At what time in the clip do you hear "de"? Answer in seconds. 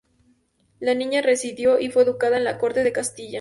2.83-2.91